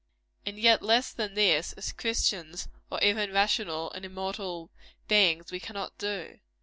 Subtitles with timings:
[0.47, 4.71] And yet less than this, as Christians or even as rational and immortal
[5.07, 6.39] beings, we cannot do.